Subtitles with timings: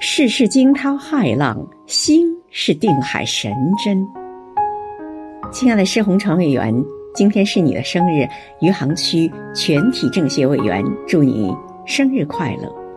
[0.00, 3.52] 世事惊涛骇浪心是定海神
[3.84, 4.06] 针。
[5.50, 6.72] 亲爱的施洪成委员
[7.16, 8.24] 今天是你的生日
[8.60, 11.52] 余杭区全体政协委员祝你
[11.84, 12.87] 生日快乐。